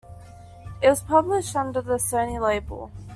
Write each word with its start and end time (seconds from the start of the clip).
It 0.81 0.89
was 0.89 1.03
published 1.03 1.55
under 1.55 1.79
the 1.79 1.97
Sony 1.97 2.41
label. 2.41 2.91